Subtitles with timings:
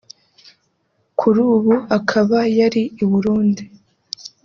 [1.19, 3.63] kuri ubu akaba yari i Burundi